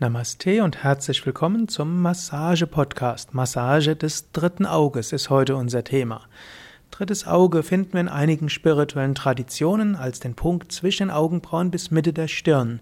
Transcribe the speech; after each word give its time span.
Namaste 0.00 0.62
und 0.62 0.84
herzlich 0.84 1.26
willkommen 1.26 1.66
zum 1.66 2.00
Massage-Podcast. 2.00 3.34
Massage 3.34 3.96
des 3.96 4.30
dritten 4.30 4.64
Auges 4.64 5.10
ist 5.10 5.28
heute 5.28 5.56
unser 5.56 5.82
Thema. 5.82 6.20
Drittes 6.92 7.26
Auge 7.26 7.64
finden 7.64 7.94
wir 7.94 8.02
in 8.02 8.08
einigen 8.08 8.48
spirituellen 8.48 9.16
Traditionen 9.16 9.96
als 9.96 10.20
den 10.20 10.36
Punkt 10.36 10.70
zwischen 10.70 11.10
Augenbrauen 11.10 11.72
bis 11.72 11.90
Mitte 11.90 12.12
der 12.12 12.28
Stirn. 12.28 12.78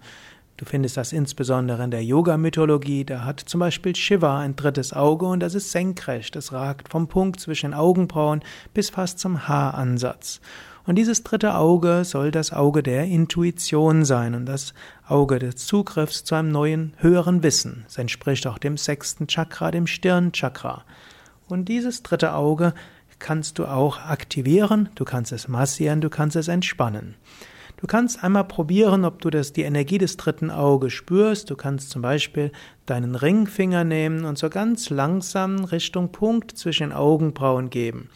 Du 0.58 0.66
findest 0.66 0.98
das 0.98 1.14
insbesondere 1.14 1.82
in 1.84 1.90
der 1.90 2.04
Yoga-Mythologie. 2.04 3.06
Da 3.06 3.24
hat 3.24 3.40
zum 3.40 3.60
Beispiel 3.60 3.96
Shiva 3.96 4.38
ein 4.40 4.54
drittes 4.54 4.92
Auge 4.92 5.24
und 5.24 5.40
das 5.40 5.54
ist 5.54 5.72
senkrecht. 5.72 6.36
Es 6.36 6.52
ragt 6.52 6.90
vom 6.90 7.08
Punkt 7.08 7.40
zwischen 7.40 7.72
Augenbrauen 7.72 8.42
bis 8.74 8.90
fast 8.90 9.20
zum 9.20 9.48
Haaransatz. 9.48 10.42
Und 10.86 10.94
dieses 10.94 11.24
dritte 11.24 11.56
Auge 11.56 12.04
soll 12.04 12.30
das 12.30 12.52
Auge 12.52 12.82
der 12.82 13.06
Intuition 13.06 14.04
sein 14.04 14.36
und 14.36 14.46
das 14.46 14.72
Auge 15.08 15.40
des 15.40 15.56
Zugriffs 15.56 16.22
zu 16.22 16.36
einem 16.36 16.52
neuen, 16.52 16.94
höheren 16.98 17.42
Wissen. 17.42 17.84
Es 17.88 17.98
entspricht 17.98 18.46
auch 18.46 18.58
dem 18.58 18.76
sechsten 18.76 19.26
Chakra, 19.26 19.72
dem 19.72 19.88
Stirnchakra. 19.88 20.84
Und 21.48 21.68
dieses 21.68 22.04
dritte 22.04 22.34
Auge 22.34 22.72
kannst 23.18 23.58
du 23.58 23.66
auch 23.66 23.98
aktivieren, 23.98 24.88
du 24.94 25.04
kannst 25.04 25.32
es 25.32 25.48
massieren, 25.48 26.00
du 26.00 26.08
kannst 26.08 26.36
es 26.36 26.46
entspannen. 26.46 27.16
Du 27.78 27.86
kannst 27.86 28.22
einmal 28.22 28.44
probieren, 28.44 29.04
ob 29.04 29.20
du 29.20 29.28
das, 29.28 29.52
die 29.52 29.62
Energie 29.62 29.98
des 29.98 30.16
dritten 30.16 30.50
Auges 30.50 30.92
spürst. 30.94 31.50
Du 31.50 31.56
kannst 31.56 31.90
zum 31.90 32.00
Beispiel 32.00 32.50
deinen 32.86 33.14
Ringfinger 33.14 33.84
nehmen 33.84 34.24
und 34.24 34.38
so 34.38 34.48
ganz 34.48 34.88
langsam 34.88 35.64
Richtung 35.64 36.10
Punkt 36.10 36.56
zwischen 36.56 36.88
den 36.88 36.96
Augenbrauen 36.96 37.68
geben. 37.68 38.08